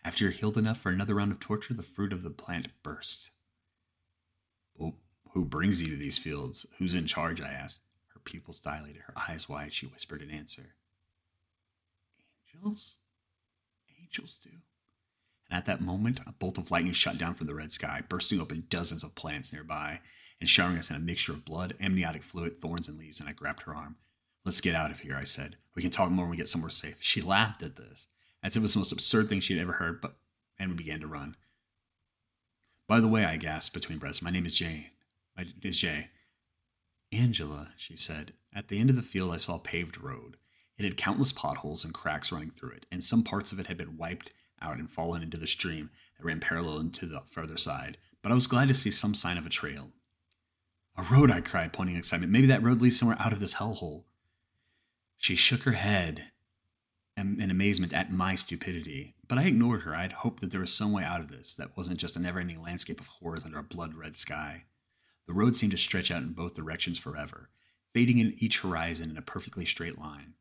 After 0.04 0.24
you're 0.24 0.32
healed 0.32 0.56
enough 0.56 0.80
for 0.80 0.90
another 0.90 1.14
round 1.14 1.32
of 1.32 1.40
torture, 1.40 1.74
the 1.74 1.82
fruit 1.82 2.14
of 2.14 2.22
the 2.22 2.30
plant 2.30 2.68
bursts. 2.82 3.30
Well, 4.74 4.94
who 5.32 5.44
brings 5.44 5.82
you 5.82 5.90
to 5.90 5.96
these 5.96 6.18
fields? 6.18 6.66
Who's 6.78 6.94
in 6.94 7.06
charge? 7.06 7.40
I 7.40 7.52
asked. 7.52 7.80
Her 8.14 8.20
pupils 8.20 8.60
dilated, 8.60 9.02
her 9.02 9.14
eyes 9.28 9.48
wide. 9.48 9.72
She 9.72 9.86
whispered 9.86 10.22
an 10.22 10.30
answer. 10.30 10.74
Angels? 12.54 12.96
Angels 14.00 14.38
do. 14.42 14.50
And 15.50 15.56
at 15.56 15.66
that 15.66 15.80
moment, 15.80 16.20
a 16.26 16.32
bolt 16.32 16.58
of 16.58 16.70
lightning 16.70 16.92
shot 16.92 17.18
down 17.18 17.34
from 17.34 17.46
the 17.46 17.54
red 17.54 17.72
sky, 17.72 18.02
bursting 18.08 18.40
open 18.40 18.64
dozens 18.68 19.04
of 19.04 19.14
plants 19.14 19.52
nearby 19.52 20.00
and 20.40 20.48
showering 20.48 20.78
us 20.78 20.90
in 20.90 20.96
a 20.96 21.00
mixture 21.00 21.32
of 21.32 21.44
blood, 21.44 21.74
amniotic 21.80 22.22
fluid, 22.22 22.60
thorns, 22.60 22.88
and 22.88 22.98
leaves. 22.98 23.20
And 23.20 23.28
I 23.28 23.32
grabbed 23.32 23.62
her 23.62 23.74
arm. 23.74 23.96
Let's 24.44 24.60
get 24.60 24.74
out 24.74 24.90
of 24.90 25.00
here, 25.00 25.16
I 25.16 25.24
said. 25.24 25.56
We 25.74 25.82
can 25.82 25.90
talk 25.90 26.10
more 26.10 26.24
when 26.24 26.30
we 26.30 26.36
get 26.36 26.48
somewhere 26.48 26.70
safe. 26.70 26.96
She 27.00 27.20
laughed 27.20 27.62
at 27.62 27.76
this, 27.76 28.06
as 28.42 28.52
if 28.52 28.60
it 28.60 28.62
was 28.62 28.74
the 28.74 28.80
most 28.80 28.92
absurd 28.92 29.28
thing 29.28 29.40
she'd 29.40 29.58
ever 29.60 29.74
heard, 29.74 30.00
but 30.00 30.16
and 30.58 30.70
we 30.70 30.76
began 30.76 31.00
to 31.00 31.06
run. 31.06 31.36
By 32.86 33.00
the 33.00 33.08
way, 33.08 33.24
I 33.24 33.36
gasped 33.36 33.74
between 33.74 33.98
breaths, 33.98 34.22
my 34.22 34.30
name 34.30 34.46
is 34.46 34.56
Jane. 34.56 34.86
My 35.38 35.44
name 35.44 35.54
is 35.62 35.78
Jay. 35.78 36.08
Angela, 37.12 37.68
she 37.76 37.96
said. 37.96 38.32
At 38.52 38.66
the 38.66 38.80
end 38.80 38.90
of 38.90 38.96
the 38.96 39.02
field, 39.02 39.32
I 39.32 39.36
saw 39.36 39.54
a 39.54 39.60
paved 39.60 40.02
road. 40.02 40.36
It 40.76 40.84
had 40.84 40.96
countless 40.96 41.30
potholes 41.30 41.84
and 41.84 41.94
cracks 41.94 42.32
running 42.32 42.50
through 42.50 42.70
it, 42.70 42.86
and 42.90 43.04
some 43.04 43.22
parts 43.22 43.52
of 43.52 43.60
it 43.60 43.68
had 43.68 43.76
been 43.76 43.96
wiped 43.96 44.32
out 44.60 44.78
and 44.78 44.90
fallen 44.90 45.22
into 45.22 45.36
the 45.36 45.46
stream 45.46 45.90
that 46.16 46.24
ran 46.26 46.40
parallel 46.40 46.80
into 46.80 47.06
the 47.06 47.20
further 47.20 47.56
side. 47.56 47.98
But 48.20 48.32
I 48.32 48.34
was 48.34 48.48
glad 48.48 48.66
to 48.66 48.74
see 48.74 48.90
some 48.90 49.14
sign 49.14 49.38
of 49.38 49.46
a 49.46 49.48
trail. 49.48 49.92
A 50.96 51.04
road, 51.04 51.30
I 51.30 51.40
cried, 51.40 51.72
pointing 51.72 51.94
in 51.94 52.00
excitement. 52.00 52.32
Maybe 52.32 52.48
that 52.48 52.64
road 52.64 52.82
leads 52.82 52.98
somewhere 52.98 53.16
out 53.20 53.32
of 53.32 53.38
this 53.38 53.54
hellhole. 53.54 54.02
She 55.18 55.36
shook 55.36 55.62
her 55.62 55.72
head 55.72 56.32
in 57.16 57.48
amazement 57.48 57.92
at 57.92 58.12
my 58.12 58.34
stupidity, 58.34 59.14
but 59.28 59.38
I 59.38 59.44
ignored 59.44 59.82
her. 59.82 59.94
I 59.94 60.02
had 60.02 60.12
hoped 60.14 60.40
that 60.40 60.50
there 60.50 60.60
was 60.60 60.74
some 60.74 60.90
way 60.90 61.04
out 61.04 61.20
of 61.20 61.28
this 61.28 61.54
that 61.54 61.76
wasn't 61.76 62.00
just 62.00 62.16
a 62.16 62.18
never 62.18 62.40
ending 62.40 62.60
landscape 62.60 63.00
of 63.00 63.06
horrors 63.06 63.44
under 63.44 63.60
a 63.60 63.62
blood 63.62 63.94
red 63.94 64.16
sky. 64.16 64.64
The 65.28 65.34
road 65.34 65.56
seemed 65.56 65.72
to 65.72 65.78
stretch 65.78 66.10
out 66.10 66.22
in 66.22 66.32
both 66.32 66.54
directions 66.54 66.98
forever, 66.98 67.50
fading 67.92 68.16
in 68.16 68.34
each 68.38 68.60
horizon 68.60 69.10
in 69.10 69.18
a 69.18 69.22
perfectly 69.22 69.66
straight 69.66 69.98
line. 69.98 70.32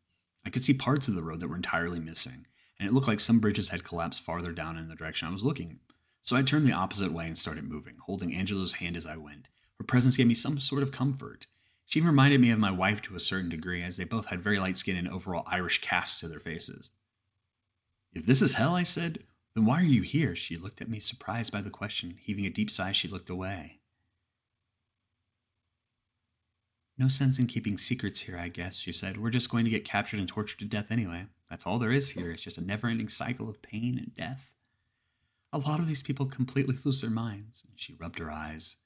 I 0.46 0.50
could 0.50 0.64
see 0.64 0.74
parts 0.74 1.10
of 1.10 1.16
the 1.16 1.22
road 1.22 1.42
that 1.42 1.50
were 1.50 1.58
entirely 1.58 2.00
missing, 2.00 2.48
and 2.80 2.88
it 2.88 2.94
looked 2.94 3.08
like 3.08 3.20
some 3.20 3.42
bridges 3.42 3.68
had 3.68 3.84
collapsed 3.84 4.22
farther 4.22 4.54
down 4.54 4.78
in 4.78 4.88
the 4.88 4.96
direction 4.96 5.28
I 5.28 5.32
was 5.32 5.44
looking. 5.44 5.80
So 6.22 6.38
I 6.38 6.42
turned 6.42 6.66
the 6.66 6.72
opposite 6.72 7.12
way 7.12 7.28
and 7.28 7.38
started 7.38 7.66
moving, 7.66 7.98
holding 7.98 8.34
Angela's 8.34 8.74
hand 8.74 8.96
as 8.96 9.06
I 9.06 9.18
went. 9.18 9.50
Her 9.78 9.84
presence 9.84 10.16
gave 10.16 10.28
me 10.28 10.34
some 10.34 10.62
sort 10.62 10.84
of 10.84 10.94
comfort. 10.94 11.48
She 11.86 12.00
even 12.00 12.08
reminded 12.08 12.40
me 12.40 12.52
of 12.52 12.60
my 12.60 12.72
wife 12.72 13.02
to 13.04 13.16
a 13.18 13.20
certain 13.20 13.50
degree, 13.50 13.84
as 13.84 13.98
they 13.98 14.06
both 14.06 14.28
had 14.28 14.42
very 14.42 14.58
light 14.58 14.78
skin 14.78 14.96
and 14.96 15.10
overall 15.10 15.44
Irish 15.48 15.82
cast 15.82 16.22
to 16.22 16.30
their 16.30 16.40
faces. 16.40 16.90
If 18.14 18.26
this 18.26 18.42
is 18.42 18.54
hell, 18.54 18.76
I 18.76 18.84
said, 18.84 19.24
then 19.54 19.66
why 19.66 19.82
are 19.82 19.84
you 19.84 20.04
here? 20.04 20.34
She 20.34 20.56
looked 20.56 20.80
at 20.80 20.90
me, 20.90 21.02
surprised 21.02 21.52
by 21.52 21.60
the 21.60 21.70
question. 21.70 22.18
Heaving 22.22 22.46
a 22.46 22.50
deep 22.50 22.72
sigh, 22.72 22.94
she 22.94 23.10
looked 23.10 23.30
away. 23.30 23.80
No 26.98 27.08
sense 27.08 27.38
in 27.38 27.48
keeping 27.48 27.78
secrets 27.78 28.22
here, 28.22 28.38
I 28.38 28.48
guess, 28.48 28.78
she 28.78 28.92
said. 28.92 29.18
We're 29.18 29.30
just 29.30 29.52
going 29.52 29.66
to 29.66 29.72
get 29.72 29.86
captured 29.86 30.20
and 30.20 30.28
tortured 30.28 30.60
to 30.60 30.66
death 30.66 30.92
anyway. 30.92 31.28
That's 31.50 31.66
all 31.66 31.78
there 31.78 31.92
is 31.92 32.12
here. 32.12 32.32
It's 32.32 32.42
just 32.42 32.58
a 32.58 32.66
never 32.66 32.88
ending 32.88 33.10
cycle 33.10 33.50
of 33.50 33.62
pain 33.62 33.98
and 33.98 34.16
death. 34.16 34.50
A 35.54 35.60
lot 35.60 35.80
of 35.80 35.88
these 35.88 36.02
people 36.02 36.26
completely 36.26 36.76
lose 36.84 37.02
their 37.02 37.12
minds. 37.12 37.64
And 37.68 37.80
she 37.80 37.94
rubbed 37.94 38.20
her 38.20 38.32
eyes 38.32 38.78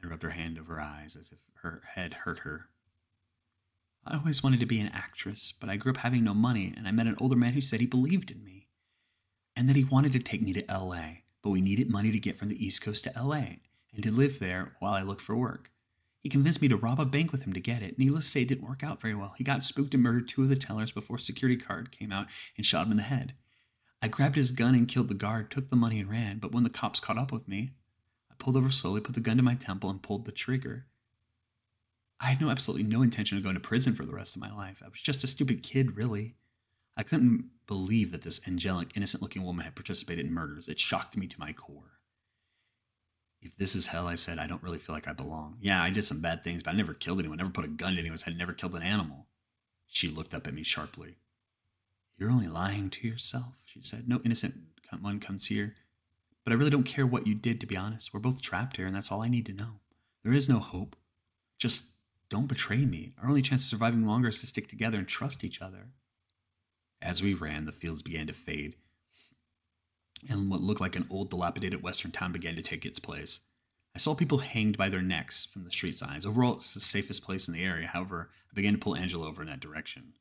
and 0.00 0.10
rubbed 0.10 0.24
her 0.24 0.30
hand 0.30 0.58
over 0.58 0.74
her 0.74 0.80
eyes 0.80 1.16
as 1.16 1.30
if 1.30 1.38
her 1.62 1.82
head 1.94 2.14
hurt 2.24 2.40
her. 2.40 2.68
I 4.04 4.16
always 4.16 4.42
wanted 4.42 4.58
to 4.60 4.66
be 4.66 4.80
an 4.80 4.90
actress, 4.92 5.52
but 5.52 5.70
I 5.70 5.76
grew 5.76 5.92
up 5.92 5.98
having 5.98 6.24
no 6.24 6.34
money, 6.34 6.74
and 6.76 6.88
I 6.88 6.90
met 6.90 7.06
an 7.06 7.16
older 7.20 7.36
man 7.36 7.52
who 7.52 7.60
said 7.60 7.78
he 7.78 7.86
believed 7.86 8.32
in 8.32 8.44
me 8.44 8.66
and 9.54 9.68
that 9.68 9.76
he 9.76 9.84
wanted 9.84 10.12
to 10.12 10.18
take 10.18 10.42
me 10.42 10.52
to 10.54 10.64
LA, 10.68 11.18
but 11.42 11.50
we 11.50 11.60
needed 11.60 11.90
money 11.90 12.10
to 12.10 12.18
get 12.18 12.38
from 12.38 12.48
the 12.48 12.64
East 12.64 12.82
Coast 12.82 13.04
to 13.04 13.12
LA 13.16 13.56
and 13.94 14.02
to 14.02 14.10
live 14.10 14.38
there 14.38 14.72
while 14.80 14.94
I 14.94 15.02
looked 15.02 15.20
for 15.20 15.36
work. 15.36 15.70
He 16.22 16.28
convinced 16.28 16.62
me 16.62 16.68
to 16.68 16.76
rob 16.76 17.00
a 17.00 17.04
bank 17.04 17.32
with 17.32 17.42
him 17.42 17.52
to 17.52 17.60
get 17.60 17.82
it. 17.82 17.98
Needless 17.98 18.26
to 18.26 18.30
say, 18.30 18.42
it 18.42 18.48
didn't 18.48 18.68
work 18.68 18.84
out 18.84 19.00
very 19.00 19.14
well. 19.14 19.34
He 19.36 19.42
got 19.42 19.64
spooked 19.64 19.92
and 19.92 20.02
murdered 20.02 20.28
two 20.28 20.42
of 20.42 20.48
the 20.48 20.56
tellers 20.56 20.92
before 20.92 21.18
security 21.18 21.60
guard 21.60 21.90
came 21.90 22.12
out 22.12 22.26
and 22.56 22.64
shot 22.64 22.86
him 22.86 22.92
in 22.92 22.96
the 22.96 23.02
head. 23.02 23.34
I 24.00 24.08
grabbed 24.08 24.36
his 24.36 24.52
gun 24.52 24.74
and 24.74 24.86
killed 24.86 25.08
the 25.08 25.14
guard, 25.14 25.50
took 25.50 25.68
the 25.68 25.76
money 25.76 25.98
and 25.98 26.08
ran, 26.08 26.38
but 26.38 26.52
when 26.52 26.62
the 26.62 26.70
cops 26.70 27.00
caught 27.00 27.18
up 27.18 27.32
with 27.32 27.48
me, 27.48 27.72
I 28.30 28.34
pulled 28.38 28.56
over 28.56 28.70
slowly, 28.70 29.00
put 29.00 29.14
the 29.14 29.20
gun 29.20 29.36
to 29.36 29.42
my 29.42 29.54
temple, 29.54 29.90
and 29.90 30.02
pulled 30.02 30.24
the 30.24 30.32
trigger. 30.32 30.86
I 32.20 32.26
had 32.26 32.40
no 32.40 32.50
absolutely 32.50 32.86
no 32.86 33.02
intention 33.02 33.36
of 33.36 33.42
going 33.42 33.54
to 33.54 33.60
prison 33.60 33.94
for 33.94 34.04
the 34.04 34.14
rest 34.14 34.36
of 34.36 34.42
my 34.42 34.52
life. 34.52 34.80
I 34.84 34.88
was 34.88 35.00
just 35.00 35.24
a 35.24 35.28
stupid 35.28 35.64
kid, 35.64 35.96
really. 35.96 36.36
I 36.96 37.02
couldn't 37.02 37.50
believe 37.66 38.12
that 38.12 38.22
this 38.22 38.40
angelic, 38.46 38.96
innocent 38.96 39.22
looking 39.22 39.42
woman 39.42 39.64
had 39.64 39.74
participated 39.74 40.26
in 40.26 40.32
murders. 40.32 40.68
It 40.68 40.78
shocked 40.78 41.16
me 41.16 41.26
to 41.26 41.40
my 41.40 41.52
core. 41.52 41.98
If 43.42 43.56
this 43.56 43.74
is 43.74 43.88
hell, 43.88 44.06
I 44.06 44.14
said, 44.14 44.38
I 44.38 44.46
don't 44.46 44.62
really 44.62 44.78
feel 44.78 44.94
like 44.94 45.08
I 45.08 45.12
belong. 45.12 45.56
Yeah, 45.60 45.82
I 45.82 45.90
did 45.90 46.04
some 46.04 46.20
bad 46.20 46.44
things, 46.44 46.62
but 46.62 46.72
I 46.72 46.76
never 46.76 46.94
killed 46.94 47.18
anyone, 47.18 47.38
never 47.38 47.50
put 47.50 47.64
a 47.64 47.68
gun 47.68 47.94
to 47.94 47.98
anyone's 47.98 48.22
head, 48.22 48.38
never 48.38 48.52
killed 48.52 48.74
an 48.76 48.82
animal. 48.82 49.26
She 49.88 50.08
looked 50.08 50.32
up 50.32 50.46
at 50.46 50.54
me 50.54 50.62
sharply. 50.62 51.16
You're 52.16 52.30
only 52.30 52.46
lying 52.46 52.88
to 52.90 53.06
yourself, 53.06 53.54
she 53.66 53.82
said. 53.82 54.08
No 54.08 54.20
innocent 54.24 54.54
one 55.00 55.18
comes 55.18 55.46
here. 55.46 55.74
But 56.44 56.52
I 56.52 56.56
really 56.56 56.70
don't 56.70 56.84
care 56.84 57.06
what 57.06 57.26
you 57.26 57.34
did, 57.34 57.60
to 57.60 57.66
be 57.66 57.76
honest. 57.76 58.14
We're 58.14 58.20
both 58.20 58.42
trapped 58.42 58.76
here, 58.76 58.86
and 58.86 58.94
that's 58.94 59.10
all 59.10 59.22
I 59.22 59.28
need 59.28 59.46
to 59.46 59.52
know. 59.52 59.80
There 60.22 60.32
is 60.32 60.48
no 60.48 60.58
hope. 60.58 60.96
Just 61.58 61.90
don't 62.28 62.46
betray 62.46 62.84
me. 62.84 63.12
Our 63.20 63.28
only 63.28 63.42
chance 63.42 63.62
of 63.64 63.68
surviving 63.68 64.06
longer 64.06 64.28
is 64.28 64.38
to 64.40 64.46
stick 64.46 64.68
together 64.68 64.98
and 64.98 65.08
trust 65.08 65.44
each 65.44 65.60
other. 65.60 65.88
As 67.00 67.22
we 67.22 67.34
ran, 67.34 67.64
the 67.64 67.72
fields 67.72 68.02
began 68.02 68.28
to 68.28 68.32
fade, 68.32 68.76
and 70.28 70.50
what 70.50 70.60
looked 70.60 70.80
like 70.80 70.96
an 70.96 71.06
old, 71.10 71.30
dilapidated 71.30 71.82
western 71.82 72.12
town 72.12 72.32
began 72.32 72.56
to 72.56 72.62
take 72.62 72.86
its 72.86 72.98
place. 72.98 73.40
I 73.94 73.98
saw 73.98 74.14
people 74.14 74.38
hanged 74.38 74.78
by 74.78 74.88
their 74.88 75.02
necks 75.02 75.44
from 75.44 75.64
the 75.64 75.70
street 75.70 75.98
signs. 75.98 76.24
Overall, 76.24 76.54
it's 76.54 76.74
the 76.74 76.80
safest 76.80 77.24
place 77.24 77.48
in 77.48 77.54
the 77.54 77.64
area. 77.64 77.86
However, 77.86 78.30
I 78.50 78.54
began 78.54 78.72
to 78.72 78.78
pull 78.78 78.96
Angela 78.96 79.28
over 79.28 79.42
in 79.42 79.48
that 79.48 79.60
direction. 79.60 80.14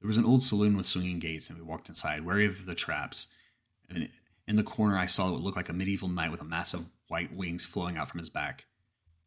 There 0.00 0.08
was 0.08 0.16
an 0.16 0.24
old 0.24 0.42
saloon 0.42 0.76
with 0.76 0.86
swinging 0.86 1.18
gates, 1.18 1.48
and 1.50 1.58
we 1.58 1.64
walked 1.64 1.88
inside, 1.88 2.24
wary 2.24 2.46
of 2.46 2.66
the 2.66 2.74
traps. 2.74 3.26
In 3.90 4.56
the 4.56 4.62
corner, 4.62 4.96
I 4.96 5.06
saw 5.06 5.32
what 5.32 5.42
looked 5.42 5.56
like 5.56 5.68
a 5.68 5.74
medieval 5.74 6.08
knight 6.08 6.30
with 6.30 6.40
a 6.40 6.44
massive 6.44 6.86
white 7.08 7.34
wings 7.34 7.66
flowing 7.66 7.96
out 7.96 8.08
from 8.08 8.20
his 8.20 8.30
back. 8.30 8.66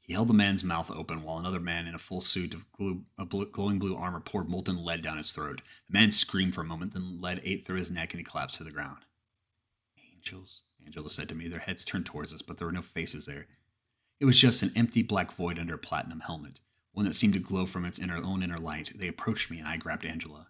He 0.02 0.14
held 0.14 0.28
the 0.28 0.34
man's 0.34 0.64
mouth 0.64 0.92
open 0.92 1.24
while 1.24 1.38
another 1.38 1.60
man 1.60 1.88
in 1.88 1.96
a 1.96 2.00
full 2.00 2.22
suit 2.22 2.54
of 2.54 2.70
glue, 2.72 3.04
blue, 3.18 3.46
glowing 3.46 3.80
blue 3.80 3.96
armor 3.96 4.20
poured 4.20 4.50
molten 4.50 4.84
lead 4.84 5.02
down 5.02 5.18
his 5.18 5.32
throat. 5.32 5.62
The 5.88 5.94
man 5.94 6.12
screamed 6.12 6.54
for 6.54 6.62
a 6.62 6.66
moment, 6.66 6.94
then 6.94 7.22
lead 7.22 7.40
ate 7.44 7.64
through 7.64 7.78
his 7.78 7.92
neck 7.92 8.12
and 8.12 8.20
he 8.20 8.26
collapsed 8.26 8.58
to 8.58 8.64
the 8.64 8.72
ground. 8.72 9.06
Angels, 10.14 10.64
Angela 10.86 11.10
said 11.10 11.30
to 11.30 11.36
me, 11.36 11.48
their 11.48 11.60
heads 11.60 11.86
turned 11.86 12.06
towards 12.06 12.34
us, 12.34 12.42
but 12.42 12.58
there 12.58 12.68
were 12.68 12.74
no 12.74 12.82
faces 12.82 13.26
there. 13.26 13.48
It 14.20 14.26
was 14.26 14.40
just 14.40 14.62
an 14.62 14.72
empty 14.76 15.02
black 15.02 15.32
void 15.32 15.58
under 15.58 15.76
a 15.76 15.80
platinum 15.80 16.20
helmet, 16.22 16.60
one 16.92 17.06
that 17.06 17.16
seemed 17.16 17.34
to 17.34 17.40
glow 17.40 17.66
from 17.66 17.86
its 17.86 17.98
inner, 17.98 18.18
own 18.18 18.44
inner 18.44 18.58
light. 18.58 18.92
They 18.96 19.08
approached 19.08 19.50
me, 19.50 19.60
and 19.60 19.68
I 19.68 19.78
grabbed 19.78 20.06
Angela. 20.06 20.48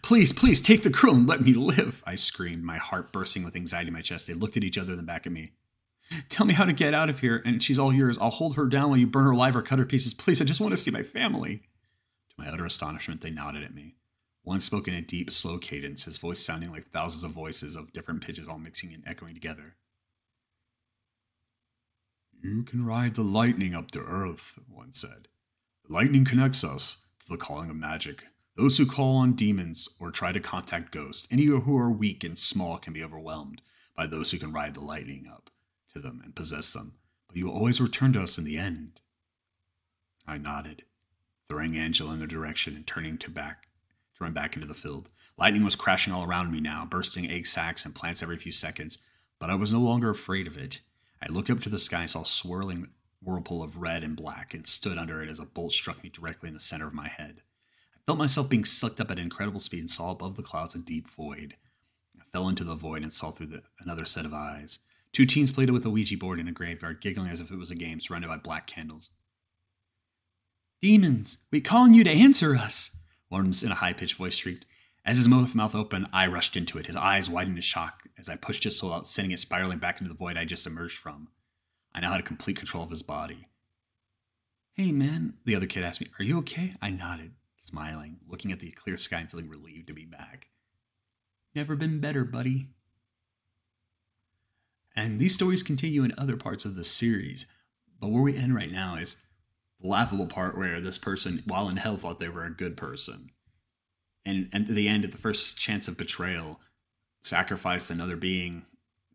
Please, 0.00 0.32
please, 0.32 0.62
take 0.62 0.82
the 0.82 0.90
girl 0.90 1.14
and 1.14 1.26
let 1.26 1.42
me 1.42 1.52
live, 1.54 2.02
I 2.06 2.14
screamed, 2.14 2.62
my 2.62 2.78
heart 2.78 3.12
bursting 3.12 3.44
with 3.44 3.56
anxiety 3.56 3.88
in 3.88 3.94
my 3.94 4.00
chest. 4.00 4.26
They 4.26 4.34
looked 4.34 4.56
at 4.56 4.64
each 4.64 4.78
other, 4.78 4.92
and 4.92 5.00
then 5.00 5.06
back 5.06 5.26
at 5.26 5.32
me. 5.32 5.52
Tell 6.28 6.46
me 6.46 6.54
how 6.54 6.64
to 6.64 6.72
get 6.72 6.94
out 6.94 7.08
of 7.08 7.20
here, 7.20 7.42
and 7.44 7.62
she's 7.62 7.78
all 7.78 7.92
yours. 7.92 8.18
I'll 8.18 8.30
hold 8.30 8.56
her 8.56 8.66
down 8.66 8.90
while 8.90 8.98
you 8.98 9.06
burn 9.06 9.24
her 9.24 9.30
alive 9.30 9.56
or 9.56 9.62
cut 9.62 9.78
her 9.78 9.86
pieces. 9.86 10.14
Please, 10.14 10.40
I 10.40 10.44
just 10.44 10.60
want 10.60 10.72
to 10.72 10.76
see 10.76 10.90
my 10.90 11.02
family. 11.02 11.62
To 12.30 12.34
my 12.38 12.48
utter 12.48 12.66
astonishment, 12.66 13.20
they 13.20 13.30
nodded 13.30 13.62
at 13.62 13.74
me. 13.74 13.96
One 14.42 14.60
spoke 14.60 14.88
in 14.88 14.94
a 14.94 15.00
deep, 15.00 15.30
slow 15.30 15.58
cadence, 15.58 16.04
his 16.04 16.18
voice 16.18 16.40
sounding 16.40 16.72
like 16.72 16.86
thousands 16.86 17.24
of 17.24 17.30
voices 17.30 17.76
of 17.76 17.92
different 17.92 18.22
pitches 18.22 18.48
all 18.48 18.58
mixing 18.58 18.92
and 18.92 19.04
echoing 19.06 19.34
together. 19.34 19.76
You 22.42 22.64
can 22.64 22.84
ride 22.84 23.14
the 23.14 23.22
lightning 23.22 23.74
up 23.74 23.92
to 23.92 24.00
Earth, 24.00 24.58
one 24.68 24.94
said. 24.94 25.28
The 25.86 25.94
lightning 25.94 26.24
connects 26.24 26.64
us 26.64 27.06
to 27.20 27.28
the 27.28 27.36
calling 27.36 27.70
of 27.70 27.76
magic. 27.76 28.24
Those 28.56 28.78
who 28.78 28.84
call 28.84 29.16
on 29.16 29.34
demons 29.34 29.88
or 30.00 30.10
try 30.10 30.32
to 30.32 30.40
contact 30.40 30.90
ghosts, 30.90 31.28
any 31.30 31.44
who 31.44 31.78
are 31.78 31.90
weak 31.90 32.24
and 32.24 32.36
small, 32.36 32.78
can 32.78 32.92
be 32.92 33.04
overwhelmed 33.04 33.62
by 33.96 34.06
those 34.06 34.32
who 34.32 34.38
can 34.38 34.52
ride 34.52 34.74
the 34.74 34.80
lightning 34.80 35.30
up 35.32 35.51
to 35.92 36.00
them 36.00 36.20
and 36.24 36.34
possess 36.34 36.72
them. 36.72 36.94
But 37.28 37.36
you 37.36 37.46
will 37.46 37.54
always 37.54 37.80
return 37.80 38.12
to 38.14 38.22
us 38.22 38.38
in 38.38 38.44
the 38.44 38.58
end. 38.58 39.00
I 40.26 40.38
nodded, 40.38 40.84
throwing 41.48 41.76
Angela 41.76 42.12
in 42.12 42.18
their 42.18 42.28
direction 42.28 42.76
and 42.76 42.86
turning 42.86 43.18
to 43.18 43.30
back 43.30 43.68
to 44.16 44.24
run 44.24 44.32
back 44.32 44.54
into 44.54 44.68
the 44.68 44.74
field. 44.74 45.10
Lightning 45.38 45.64
was 45.64 45.76
crashing 45.76 46.12
all 46.12 46.24
around 46.24 46.52
me 46.52 46.60
now, 46.60 46.84
bursting 46.84 47.30
egg 47.30 47.46
sacs 47.46 47.84
and 47.84 47.94
plants 47.94 48.22
every 48.22 48.36
few 48.36 48.52
seconds, 48.52 48.98
but 49.38 49.50
I 49.50 49.54
was 49.54 49.72
no 49.72 49.80
longer 49.80 50.10
afraid 50.10 50.46
of 50.46 50.56
it. 50.56 50.80
I 51.20 51.30
looked 51.30 51.50
up 51.50 51.60
to 51.60 51.68
the 51.68 51.78
sky 51.78 52.02
and 52.02 52.10
saw 52.10 52.22
a 52.22 52.26
swirling 52.26 52.88
whirlpool 53.22 53.62
of 53.62 53.76
red 53.76 54.02
and 54.02 54.16
black 54.16 54.52
and 54.52 54.66
stood 54.66 54.98
under 54.98 55.22
it 55.22 55.28
as 55.28 55.40
a 55.40 55.44
bolt 55.44 55.72
struck 55.72 56.02
me 56.02 56.10
directly 56.10 56.48
in 56.48 56.54
the 56.54 56.60
center 56.60 56.86
of 56.86 56.94
my 56.94 57.08
head. 57.08 57.42
I 57.94 58.00
felt 58.04 58.18
myself 58.18 58.48
being 58.48 58.64
sucked 58.64 59.00
up 59.00 59.10
at 59.10 59.18
incredible 59.18 59.60
speed 59.60 59.80
and 59.80 59.90
saw 59.90 60.10
above 60.10 60.36
the 60.36 60.42
clouds 60.42 60.74
a 60.74 60.78
deep 60.78 61.08
void. 61.08 61.56
I 62.20 62.24
fell 62.32 62.48
into 62.48 62.64
the 62.64 62.74
void 62.74 63.02
and 63.02 63.12
saw 63.12 63.30
through 63.30 63.46
the, 63.46 63.62
another 63.80 64.04
set 64.04 64.24
of 64.24 64.34
eyes. 64.34 64.80
Two 65.12 65.26
teens 65.26 65.52
played 65.52 65.68
it 65.68 65.72
with 65.72 65.84
a 65.84 65.90
Ouija 65.90 66.16
board 66.16 66.38
in 66.38 66.48
a 66.48 66.52
graveyard, 66.52 67.00
giggling 67.00 67.28
as 67.28 67.40
if 67.40 67.50
it 67.50 67.58
was 67.58 67.70
a 67.70 67.74
game 67.76 68.00
surrounded 68.00 68.28
by 68.28 68.38
black 68.38 68.66
candles. 68.66 69.10
Demons, 70.80 71.38
we 71.50 71.60
call 71.60 71.82
on 71.82 71.94
you 71.94 72.02
to 72.02 72.10
answer 72.10 72.56
us, 72.56 72.96
one 73.28 73.52
in 73.62 73.70
a 73.70 73.76
high 73.76 73.92
pitched 73.92 74.16
voice 74.16 74.34
shrieked. 74.34 74.66
As 75.04 75.16
his 75.16 75.28
mouth, 75.28 75.54
mouth 75.54 75.74
opened, 75.74 76.06
I 76.12 76.26
rushed 76.26 76.56
into 76.56 76.78
it, 76.78 76.86
his 76.86 76.96
eyes 76.96 77.28
widened 77.28 77.56
in 77.56 77.62
shock 77.62 78.02
as 78.18 78.28
I 78.28 78.36
pushed 78.36 78.64
his 78.64 78.78
soul 78.78 78.92
out, 78.92 79.08
sending 79.08 79.32
it 79.32 79.40
spiraling 79.40 79.78
back 79.78 80.00
into 80.00 80.08
the 80.08 80.18
void 80.18 80.36
I 80.36 80.44
just 80.44 80.66
emerged 80.66 80.96
from. 80.98 81.28
I 81.94 82.00
now 82.00 82.12
had 82.12 82.24
complete 82.24 82.56
control 82.56 82.84
of 82.84 82.90
his 82.90 83.02
body. 83.02 83.48
Hey, 84.74 84.92
man, 84.92 85.34
the 85.44 85.54
other 85.54 85.66
kid 85.66 85.84
asked 85.84 86.00
me, 86.00 86.08
Are 86.18 86.24
you 86.24 86.38
okay? 86.38 86.74
I 86.80 86.90
nodded, 86.90 87.32
smiling, 87.62 88.18
looking 88.26 88.52
at 88.52 88.60
the 88.60 88.70
clear 88.70 88.96
sky 88.96 89.18
and 89.18 89.30
feeling 89.30 89.48
relieved 89.48 89.88
to 89.88 89.92
be 89.92 90.06
back. 90.06 90.48
Never 91.54 91.76
been 91.76 92.00
better, 92.00 92.24
buddy. 92.24 92.68
And 94.94 95.18
these 95.18 95.34
stories 95.34 95.62
continue 95.62 96.04
in 96.04 96.12
other 96.18 96.36
parts 96.36 96.64
of 96.64 96.74
the 96.74 96.84
series. 96.84 97.46
But 98.00 98.10
where 98.10 98.22
we 98.22 98.36
end 98.36 98.54
right 98.54 98.70
now 98.70 98.96
is 98.96 99.16
the 99.80 99.88
laughable 99.88 100.26
part 100.26 100.56
where 100.56 100.80
this 100.80 100.98
person, 100.98 101.42
while 101.46 101.68
in 101.68 101.76
hell, 101.76 101.96
thought 101.96 102.18
they 102.18 102.28
were 102.28 102.44
a 102.44 102.50
good 102.50 102.76
person. 102.76 103.30
And, 104.24 104.48
and 104.52 104.68
at 104.68 104.74
the 104.74 104.88
end, 104.88 105.04
at 105.04 105.12
the 105.12 105.18
first 105.18 105.58
chance 105.58 105.88
of 105.88 105.96
betrayal, 105.96 106.60
sacrificed 107.22 107.90
another 107.90 108.16
being 108.16 108.66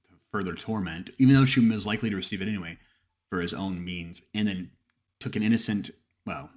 to 0.07 0.13
further 0.31 0.53
torment, 0.53 1.11
even 1.17 1.35
though 1.35 1.45
she 1.45 1.59
was 1.59 1.85
likely 1.85 2.09
to 2.09 2.15
receive 2.15 2.41
it 2.41 2.47
anyway, 2.47 2.77
for 3.29 3.41
his 3.41 3.53
own 3.53 3.83
means, 3.83 4.21
and 4.33 4.47
then 4.47 4.71
took 5.19 5.35
an 5.35 5.43
innocent, 5.43 5.91
well, 6.25 6.49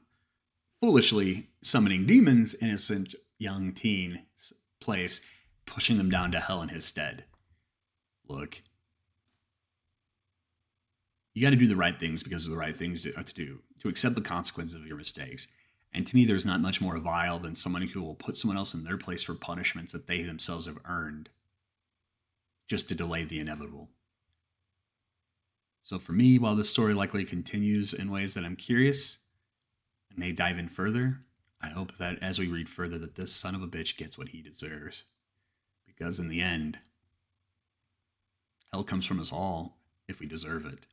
foolishly 0.80 1.48
summoning 1.62 2.06
demons, 2.06 2.54
innocent 2.60 3.14
young 3.38 3.72
teen 3.72 4.26
place, 4.80 5.26
pushing 5.66 5.98
them 5.98 6.10
down 6.10 6.32
to 6.32 6.40
hell 6.40 6.62
in 6.62 6.68
his 6.68 6.84
stead. 6.84 7.24
Look, 8.28 8.62
you 11.34 11.42
got 11.42 11.50
to 11.50 11.56
do 11.56 11.68
the 11.68 11.76
right 11.76 11.98
things 11.98 12.22
because 12.22 12.44
of 12.44 12.50
the 12.50 12.58
right 12.58 12.76
things 12.76 13.02
to, 13.02 13.14
uh, 13.14 13.22
to 13.22 13.34
do, 13.34 13.60
to 13.80 13.88
accept 13.88 14.14
the 14.14 14.20
consequences 14.20 14.76
of 14.76 14.86
your 14.86 14.96
mistakes. 14.96 15.48
And 15.92 16.06
to 16.06 16.14
me, 16.14 16.24
there's 16.24 16.46
not 16.46 16.60
much 16.60 16.80
more 16.80 16.98
vile 16.98 17.38
than 17.38 17.54
someone 17.54 17.82
who 17.82 18.02
will 18.02 18.14
put 18.14 18.36
someone 18.36 18.56
else 18.56 18.74
in 18.74 18.84
their 18.84 18.96
place 18.96 19.22
for 19.22 19.34
punishments 19.34 19.92
that 19.92 20.06
they 20.06 20.22
themselves 20.22 20.66
have 20.66 20.78
earned 20.84 21.28
just 22.68 22.88
to 22.88 22.94
delay 22.94 23.24
the 23.24 23.40
inevitable. 23.40 23.88
So 25.82 25.98
for 25.98 26.12
me, 26.12 26.38
while 26.38 26.54
this 26.54 26.70
story 26.70 26.94
likely 26.94 27.24
continues 27.24 27.92
in 27.92 28.10
ways 28.10 28.34
that 28.34 28.44
I'm 28.44 28.54
curious 28.54 29.18
and 30.10 30.18
may 30.18 30.30
dive 30.30 30.58
in 30.58 30.68
further, 30.68 31.20
I 31.60 31.68
hope 31.68 31.98
that 31.98 32.22
as 32.22 32.38
we 32.38 32.46
read 32.46 32.68
further 32.68 32.98
that 32.98 33.16
this 33.16 33.34
son 33.34 33.54
of 33.54 33.62
a 33.62 33.66
bitch 33.66 33.96
gets 33.96 34.16
what 34.16 34.28
he 34.28 34.42
deserves. 34.42 35.04
Because 35.86 36.20
in 36.20 36.28
the 36.28 36.40
end, 36.40 36.78
hell 38.72 38.84
comes 38.84 39.04
from 39.04 39.20
us 39.20 39.32
all 39.32 39.78
if 40.06 40.20
we 40.20 40.26
deserve 40.26 40.64
it 40.64 40.86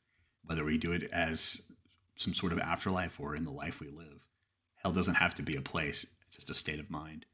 whether 0.48 0.63
we 0.63 0.77
do 0.77 0.92
it 0.92 1.04
as 1.12 1.72
some 2.16 2.34
sort 2.34 2.51
of 2.51 2.60
afterlife 2.60 3.20
or 3.20 3.36
in 3.36 3.46
the 3.46 3.51
life 3.51 3.80
we 3.80 3.89
live. 3.89 4.25
Hell 4.77 4.92
doesn't 4.92 5.16
have 5.16 5.36
to 5.36 5.44
be 5.44 5.56
a 5.56 5.62
place, 5.62 6.16
it's 6.27 6.38
just 6.38 6.50
a 6.50 6.54
state 6.54 6.80
of 6.80 6.89
mind. 6.89 7.25